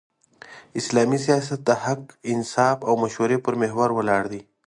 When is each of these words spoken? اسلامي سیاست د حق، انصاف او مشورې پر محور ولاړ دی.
اسلامي 0.79 1.19
سیاست 1.25 1.59
د 1.67 1.69
حق، 1.83 2.03
انصاف 2.31 2.77
او 2.87 2.93
مشورې 3.03 3.37
پر 3.45 3.53
محور 3.61 3.89
ولاړ 3.93 4.23
دی. 4.31 4.41